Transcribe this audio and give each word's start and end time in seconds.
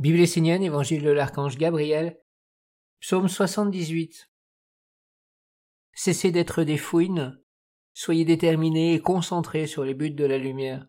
Bible 0.00 0.20
essénienne, 0.20 0.62
Évangile 0.62 1.02
de 1.02 1.10
l'archange 1.10 1.58
Gabriel, 1.58 2.18
Psaume 3.00 3.28
78. 3.28 4.30
Cessez 5.92 6.32
d'être 6.32 6.62
des 6.64 6.78
fouines, 6.78 7.38
soyez 7.92 8.24
déterminés 8.24 8.94
et 8.94 9.00
concentrés 9.02 9.66
sur 9.66 9.84
les 9.84 9.92
buts 9.92 10.10
de 10.10 10.24
la 10.24 10.38
lumière. 10.38 10.88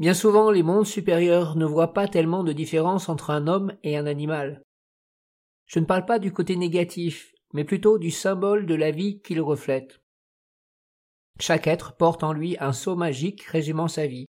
Bien 0.00 0.14
souvent, 0.14 0.50
les 0.50 0.64
mondes 0.64 0.84
supérieurs 0.84 1.54
ne 1.54 1.64
voient 1.64 1.92
pas 1.92 2.08
tellement 2.08 2.42
de 2.42 2.52
différence 2.52 3.08
entre 3.08 3.30
un 3.30 3.46
homme 3.46 3.78
et 3.84 3.96
un 3.96 4.06
animal. 4.06 4.60
Je 5.66 5.78
ne 5.78 5.84
parle 5.84 6.06
pas 6.06 6.18
du 6.18 6.32
côté 6.32 6.56
négatif, 6.56 7.32
mais 7.52 7.62
plutôt 7.62 7.98
du 7.98 8.10
symbole 8.10 8.66
de 8.66 8.74
la 8.74 8.90
vie 8.90 9.20
qu'il 9.20 9.40
reflète. 9.40 10.02
Chaque 11.38 11.68
être 11.68 11.96
porte 11.96 12.24
en 12.24 12.32
lui 12.32 12.56
un 12.58 12.72
sceau 12.72 12.96
magique 12.96 13.44
résumant 13.44 13.86
sa 13.86 14.08
vie 14.08 14.26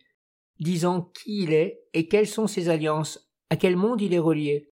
disant 0.62 1.02
qui 1.02 1.44
il 1.44 1.54
est 1.54 1.84
et 1.94 2.08
quelles 2.08 2.28
sont 2.28 2.48
ses 2.48 2.70
alliances, 2.70 3.32
à 3.50 3.58
quel 3.58 3.76
monde 3.76 4.02
il 4.02 4.14
est 4.14 4.20
relié. 4.20 4.70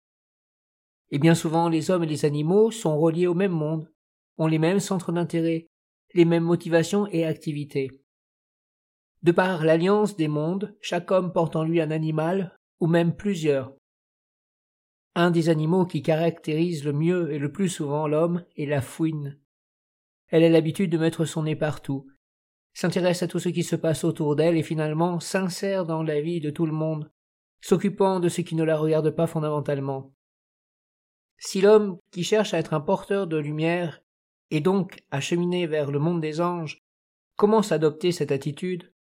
Et 1.10 1.18
bien 1.18 1.34
souvent 1.36 1.68
les 1.68 1.90
hommes 1.90 2.04
et 2.04 2.08
les 2.08 2.26
animaux 2.26 2.72
sont 2.72 2.98
reliés 2.98 3.28
au 3.28 3.34
même 3.34 3.52
monde, 3.52 3.92
ont 4.38 4.48
les 4.48 4.60
mêmes 4.60 4.80
centres 4.80 5.12
d'intérêt, 5.12 5.68
les 6.14 6.26
mêmes 6.26 6.44
motivations 6.44 7.08
et 7.08 7.26
activités. 7.26 7.90
De 9.24 9.32
par 9.32 9.66
l'alliance 9.66 10.16
des 10.16 10.28
mondes, 10.28 10.78
chaque 10.80 11.12
homme 11.12 11.34
porte 11.34 11.56
en 11.56 11.64
lui 11.64 11.82
un 11.82 11.92
animal, 11.92 12.56
ou 12.80 12.88
même 12.88 13.16
plusieurs. 13.16 13.76
Un 15.16 15.32
des 15.32 15.50
animaux 15.50 15.86
qui 15.86 16.04
caractérise 16.04 16.86
le 16.86 16.94
mieux 16.94 17.34
et 17.34 17.40
le 17.40 17.52
plus 17.52 17.68
souvent 17.68 18.08
l'homme 18.08 18.46
est 18.56 18.68
la 18.68 18.82
fouine. 18.82 19.40
Elle 20.28 20.44
a 20.44 20.50
l'habitude 20.50 20.92
de 20.92 20.98
mettre 21.00 21.26
son 21.26 21.44
nez 21.44 21.56
partout, 21.56 22.08
s'intéresse 22.80 23.24
à 23.24 23.28
tout 23.28 23.40
ce 23.40 23.50
qui 23.50 23.64
se 23.64 23.76
passe 23.76 24.06
autour 24.06 24.38
d'elle 24.38 24.56
et 24.56 24.64
finalement 24.64 25.20
s'insère 25.20 25.86
dans 25.86 26.02
la 26.02 26.22
vie 26.22 26.40
de 26.40 26.50
tout 26.50 26.66
le 26.66 26.72
monde, 26.72 27.12
s'occupant 27.60 28.22
de 28.22 28.30
ce 28.30 28.40
qui 28.40 28.56
ne 28.56 28.64
la 28.64 28.78
regarde 28.78 29.10
pas 29.10 29.28
fondamentalement. 29.28 30.14
Si 31.38 31.60
l'homme 31.60 31.98
qui 32.10 32.24
cherche 32.24 32.54
à 32.54 32.58
être 32.58 32.74
un 32.74 32.80
porteur 32.80 33.28
de 33.28 33.36
lumière 33.36 34.02
et 34.50 34.62
donc 34.62 35.04
à 35.12 35.20
cheminer 35.20 35.68
vers 35.68 35.92
le 35.92 36.00
monde 36.00 36.22
des 36.22 36.40
anges 36.40 36.82
commence 37.36 37.74
à 37.74 37.76
adopter 37.76 38.14
cette 38.14 38.32
attitude, 38.32 38.94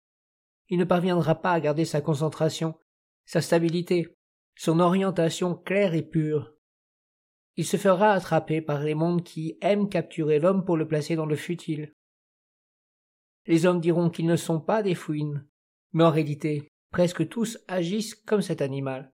il 0.67 0.77
ne 0.77 0.83
parviendra 0.83 1.35
pas 1.35 1.53
à 1.53 1.61
garder 1.61 1.85
sa 1.85 2.01
concentration, 2.01 2.77
sa 3.25 3.39
stabilité, 3.39 4.13
son 4.57 4.81
orientation 4.81 5.55
claire 5.55 5.93
et 5.93 6.03
pure. 6.03 6.53
Il 7.55 7.65
se 7.65 7.77
fera 7.77 8.11
attraper 8.11 8.59
par 8.59 8.83
les 8.83 8.93
mondes 8.93 9.23
qui 9.23 9.57
aiment 9.61 9.87
capturer 9.87 10.37
l'homme 10.37 10.65
pour 10.65 10.75
le 10.75 10.85
placer 10.85 11.15
dans 11.15 11.25
le 11.25 11.37
futile. 11.37 11.93
Les 13.47 13.65
hommes 13.65 13.81
diront 13.81 14.09
qu'ils 14.09 14.27
ne 14.27 14.35
sont 14.35 14.59
pas 14.59 14.83
des 14.83 14.95
fouines, 14.95 15.47
mais 15.93 16.03
en 16.03 16.11
réalité, 16.11 16.69
presque 16.91 17.27
tous 17.27 17.57
agissent 17.67 18.15
comme 18.15 18.41
cet 18.41 18.61
animal. 18.61 19.11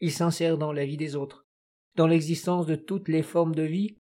Ils 0.00 0.12
s'insèrent 0.12 0.58
dans 0.58 0.72
la 0.72 0.86
vie 0.86 0.96
des 0.96 1.16
autres, 1.16 1.46
dans 1.96 2.06
l'existence 2.06 2.66
de 2.66 2.76
toutes 2.76 3.08
les 3.08 3.22
formes 3.22 3.54
de 3.54 3.62
vie, 3.62 3.98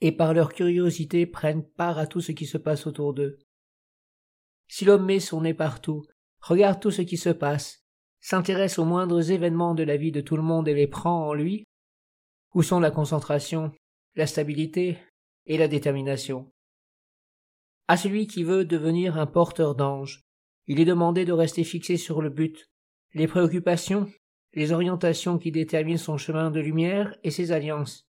et 0.00 0.12
par 0.12 0.34
leur 0.34 0.52
curiosité 0.52 1.26
prennent 1.26 1.66
part 1.66 1.98
à 1.98 2.06
tout 2.06 2.20
ce 2.20 2.32
qui 2.32 2.46
se 2.46 2.58
passe 2.58 2.86
autour 2.86 3.14
d'eux. 3.14 3.38
Si 4.68 4.84
l'homme 4.84 5.06
met 5.06 5.20
son 5.20 5.42
nez 5.42 5.54
partout, 5.54 6.04
regarde 6.40 6.80
tout 6.80 6.90
ce 6.90 7.02
qui 7.02 7.16
se 7.16 7.30
passe, 7.30 7.84
s'intéresse 8.20 8.78
aux 8.78 8.84
moindres 8.84 9.30
événements 9.30 9.74
de 9.74 9.82
la 9.82 9.96
vie 9.96 10.12
de 10.12 10.20
tout 10.20 10.36
le 10.36 10.42
monde 10.42 10.68
et 10.68 10.74
les 10.74 10.86
prend 10.86 11.28
en 11.28 11.34
lui, 11.34 11.64
où 12.54 12.62
sont 12.62 12.80
la 12.80 12.90
concentration, 12.90 13.72
la 14.14 14.26
stabilité 14.26 14.98
et 15.46 15.58
la 15.58 15.68
détermination 15.68 16.50
à 17.90 17.96
celui 17.96 18.28
qui 18.28 18.44
veut 18.44 18.64
devenir 18.64 19.18
un 19.18 19.26
porteur 19.26 19.74
d'ange. 19.74 20.22
Il 20.68 20.78
est 20.78 20.84
demandé 20.84 21.24
de 21.24 21.32
rester 21.32 21.64
fixé 21.64 21.96
sur 21.96 22.22
le 22.22 22.30
but, 22.30 22.70
les 23.14 23.26
préoccupations, 23.26 24.08
les 24.54 24.70
orientations 24.70 25.38
qui 25.38 25.50
déterminent 25.50 25.98
son 25.98 26.16
chemin 26.16 26.52
de 26.52 26.60
lumière 26.60 27.16
et 27.24 27.32
ses 27.32 27.50
alliances. 27.50 28.06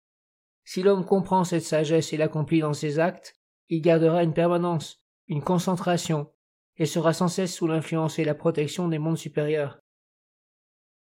Si 0.65 0.83
l'homme 0.83 1.07
comprend 1.07 1.45
cette 1.45 1.63
sagesse 1.63 2.13
et 2.13 2.19
l'accomplit 2.19 2.61
dans 2.61 2.75
ses 2.75 2.99
actes, 2.99 3.33
il 3.71 3.81
gardera 3.81 4.23
une 4.23 4.35
permanence, 4.35 5.03
une 5.29 5.43
concentration, 5.43 6.31
et 6.77 6.85
sera 6.85 7.15
sans 7.15 7.29
cesse 7.29 7.55
sous 7.55 7.67
l'influence 7.67 8.19
et 8.19 8.25
la 8.25 8.35
protection 8.35 8.87
des 8.87 8.99
mondes 8.99 9.17
supérieurs. 9.17 9.81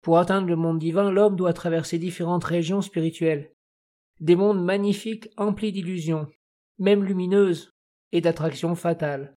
Pour 0.01 0.19
atteindre 0.19 0.47
le 0.47 0.55
monde 0.55 0.79
divin, 0.79 1.11
l'homme 1.11 1.35
doit 1.35 1.51
traverser 1.51 1.99
différentes 1.99 2.45
régions 2.45 2.81
spirituelles, 2.81 3.51
des 4.21 4.37
mondes 4.37 4.63
magnifiques 4.63 5.27
emplis 5.35 5.73
d'illusions, 5.73 6.29
même 6.77 7.03
lumineuses, 7.03 7.73
et 8.11 8.21
d'attraction 8.21 8.75
fatale. 8.75 9.35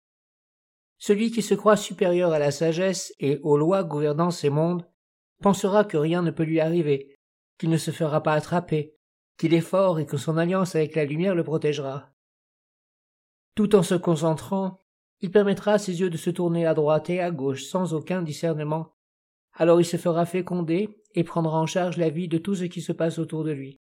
Celui 0.98 1.30
qui 1.30 1.42
se 1.42 1.54
croit 1.54 1.76
supérieur 1.76 2.32
à 2.32 2.38
la 2.38 2.50
sagesse 2.50 3.12
et 3.18 3.38
aux 3.42 3.56
lois 3.56 3.82
gouvernant 3.82 4.30
ces 4.30 4.50
mondes 4.50 4.86
pensera 5.42 5.84
que 5.84 5.96
rien 5.96 6.22
ne 6.22 6.30
peut 6.30 6.44
lui 6.44 6.60
arriver, 6.60 7.16
qu'il 7.58 7.70
ne 7.70 7.76
se 7.76 7.90
fera 7.90 8.22
pas 8.22 8.34
attraper, 8.34 8.94
qu'il 9.36 9.54
est 9.54 9.60
fort 9.60 9.98
et 9.98 10.06
que 10.06 10.16
son 10.16 10.36
alliance 10.36 10.76
avec 10.76 10.94
la 10.94 11.04
lumière 11.04 11.34
le 11.34 11.42
protégera. 11.42 12.12
Tout 13.54 13.74
en 13.74 13.82
se 13.82 13.94
concentrant, 13.94 14.80
il 15.20 15.30
permettra 15.30 15.72
à 15.72 15.78
ses 15.78 16.00
yeux 16.00 16.10
de 16.10 16.16
se 16.16 16.30
tourner 16.30 16.66
à 16.66 16.74
droite 16.74 17.10
et 17.10 17.20
à 17.20 17.30
gauche 17.30 17.64
sans 17.64 17.94
aucun 17.94 18.22
discernement. 18.22 18.94
Alors 19.54 19.80
il 19.80 19.84
se 19.84 19.96
fera 19.96 20.24
féconder 20.24 21.02
et 21.14 21.24
prendra 21.24 21.58
en 21.58 21.66
charge 21.66 21.96
la 21.96 22.08
vie 22.08 22.28
de 22.28 22.38
tout 22.38 22.54
ce 22.54 22.64
qui 22.64 22.80
se 22.80 22.92
passe 22.92 23.18
autour 23.18 23.44
de 23.44 23.52
lui. 23.52 23.80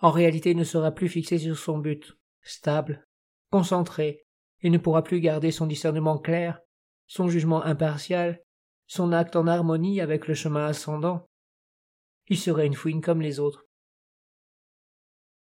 En 0.00 0.10
réalité, 0.10 0.50
il 0.50 0.56
ne 0.56 0.64
sera 0.64 0.90
plus 0.90 1.08
fixé 1.08 1.38
sur 1.38 1.56
son 1.56 1.78
but, 1.78 2.18
stable, 2.42 3.06
concentré, 3.52 4.24
il 4.62 4.72
ne 4.72 4.78
pourra 4.78 5.04
plus 5.04 5.20
garder 5.20 5.52
son 5.52 5.66
discernement 5.66 6.18
clair, 6.18 6.58
son 7.06 7.28
jugement 7.28 7.62
impartial, 7.62 8.42
son 8.86 9.12
acte 9.12 9.36
en 9.36 9.46
harmonie 9.46 10.00
avec 10.00 10.26
le 10.26 10.34
chemin 10.34 10.66
ascendant. 10.66 11.28
Il 12.28 12.38
serait 12.38 12.66
une 12.66 12.74
fouine 12.74 13.02
comme 13.02 13.20
les 13.20 13.38
autres. 13.38 13.66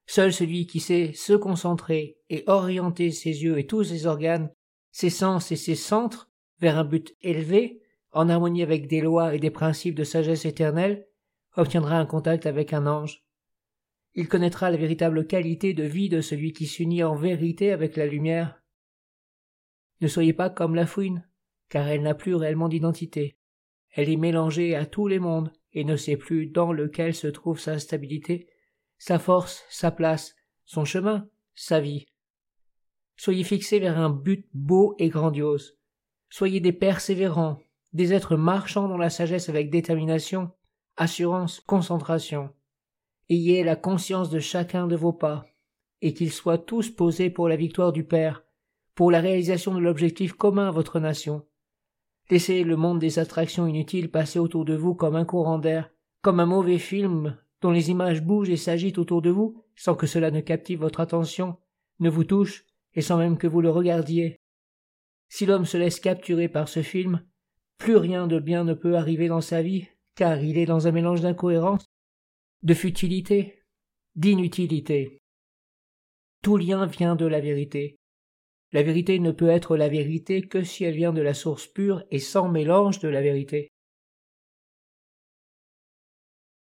Seul 0.05 0.31
celui 0.31 0.67
qui 0.67 0.79
sait 0.79 1.11
se 1.13 1.33
concentrer 1.33 2.17
et 2.29 2.43
orienter 2.47 3.11
ses 3.11 3.43
yeux 3.43 3.57
et 3.57 3.65
tous 3.65 3.83
ses 3.83 4.05
organes, 4.05 4.51
ses 4.91 5.09
sens 5.09 5.51
et 5.51 5.57
ses 5.57 5.75
centres 5.75 6.29
vers 6.59 6.77
un 6.77 6.85
but 6.85 7.15
élevé, 7.21 7.81
en 8.11 8.29
harmonie 8.29 8.63
avec 8.63 8.87
des 8.87 9.01
lois 9.01 9.33
et 9.33 9.39
des 9.39 9.51
principes 9.51 9.95
de 9.95 10.03
sagesse 10.03 10.45
éternelle, 10.45 11.07
obtiendra 11.55 11.97
un 11.97 12.05
contact 12.05 12.45
avec 12.45 12.73
un 12.73 12.85
ange, 12.85 13.26
il 14.17 14.27
connaîtra 14.27 14.71
la 14.71 14.77
véritable 14.77 15.27
qualité 15.27 15.75
de 15.75 15.83
vie 15.83 16.09
de 16.09 16.21
celui 16.21 16.51
qui 16.51 16.65
s'unit 16.65 17.03
en 17.03 17.15
vérité 17.15 17.71
avec 17.71 17.95
la 17.95 18.07
lumière. 18.07 18.63
Ne 20.01 20.07
soyez 20.07 20.33
pas 20.33 20.49
comme 20.49 20.73
la 20.73 20.87
fouine, 20.87 21.29
car 21.69 21.87
elle 21.87 22.01
n'a 22.01 22.15
plus 22.15 22.33
réellement 22.33 22.67
d'identité. 22.67 23.37
Elle 23.91 24.09
est 24.09 24.17
mélangée 24.17 24.75
à 24.75 24.87
tous 24.87 25.07
les 25.07 25.19
mondes 25.19 25.53
et 25.71 25.83
ne 25.83 25.95
sait 25.95 26.17
plus 26.17 26.47
dans 26.47 26.73
lequel 26.73 27.13
se 27.13 27.27
trouve 27.27 27.59
sa 27.59 27.77
stabilité, 27.77 28.47
sa 28.97 29.19
force, 29.19 29.63
sa 29.69 29.91
place, 29.91 30.35
son 30.65 30.83
chemin, 30.83 31.29
sa 31.53 31.79
vie. 31.79 32.07
Soyez 33.17 33.43
fixés 33.43 33.77
vers 33.77 33.99
un 33.99 34.09
but 34.09 34.47
beau 34.51 34.95
et 34.97 35.09
grandiose. 35.09 35.77
Soyez 36.29 36.59
des 36.59 36.73
persévérants, 36.73 37.59
des 37.93 38.13
êtres 38.13 38.35
marchant 38.35 38.87
dans 38.87 38.97
la 38.97 39.11
sagesse 39.11 39.47
avec 39.47 39.69
détermination, 39.69 40.51
assurance, 40.95 41.59
concentration. 41.59 42.51
Ayez 43.29 43.63
la 43.63 43.75
conscience 43.75 44.29
de 44.29 44.39
chacun 44.39 44.87
de 44.87 44.95
vos 44.95 45.13
pas, 45.13 45.45
et 46.01 46.13
qu'ils 46.13 46.31
soient 46.31 46.57
tous 46.57 46.89
posés 46.89 47.29
pour 47.29 47.49
la 47.49 47.55
victoire 47.55 47.91
du 47.91 48.03
Père, 48.03 48.43
pour 48.95 49.11
la 49.11 49.19
réalisation 49.19 49.73
de 49.73 49.79
l'objectif 49.79 50.33
commun 50.33 50.69
à 50.69 50.71
votre 50.71 50.99
nation. 50.99 51.45
Laissez 52.29 52.63
le 52.63 52.75
monde 52.75 52.99
des 52.99 53.19
attractions 53.19 53.67
inutiles 53.67 54.11
passer 54.11 54.39
autour 54.39 54.65
de 54.65 54.75
vous 54.75 54.95
comme 54.95 55.15
un 55.15 55.25
courant 55.25 55.59
d'air, 55.59 55.89
comme 56.21 56.39
un 56.39 56.45
mauvais 56.45 56.77
film 56.77 57.37
dont 57.61 57.71
les 57.71 57.89
images 57.89 58.23
bougent 58.23 58.49
et 58.49 58.57
s'agitent 58.57 58.97
autour 58.97 59.21
de 59.21 59.29
vous 59.29 59.63
sans 59.77 59.95
que 59.95 60.07
cela 60.07 60.31
ne 60.31 60.41
captive 60.41 60.79
votre 60.79 60.99
attention, 60.99 61.57
ne 61.99 62.09
vous 62.09 62.23
touche, 62.23 62.65
et 62.95 63.01
sans 63.01 63.17
même 63.17 63.37
que 63.37 63.47
vous 63.47 63.61
le 63.61 63.69
regardiez. 63.69 64.41
Si 65.29 65.45
l'homme 65.45 65.65
se 65.65 65.77
laisse 65.77 65.99
capturer 65.99 66.49
par 66.49 66.67
ce 66.67 66.81
film, 66.81 67.21
plus 67.77 67.95
rien 67.95 68.27
de 68.27 68.39
bien 68.39 68.63
ne 68.63 68.73
peut 68.73 68.97
arriver 68.97 69.27
dans 69.27 69.41
sa 69.41 69.61
vie, 69.61 69.87
car 70.15 70.41
il 70.41 70.57
est 70.57 70.65
dans 70.65 70.87
un 70.87 70.91
mélange 70.91 71.21
d'incohérences, 71.21 71.86
de 72.63 72.73
futilité, 72.73 73.61
d'inutilité. 74.15 75.19
Tout 76.41 76.57
lien 76.57 76.85
vient 76.85 77.15
de 77.15 77.25
la 77.25 77.39
vérité. 77.39 77.97
La 78.71 78.83
vérité 78.83 79.19
ne 79.19 79.31
peut 79.31 79.49
être 79.49 79.77
la 79.77 79.87
vérité 79.87 80.41
que 80.41 80.63
si 80.63 80.83
elle 80.83 80.95
vient 80.95 81.13
de 81.13 81.21
la 81.21 81.33
source 81.33 81.67
pure 81.67 82.03
et 82.11 82.19
sans 82.19 82.49
mélange 82.49 82.99
de 82.99 83.07
la 83.07 83.21
vérité. 83.21 83.69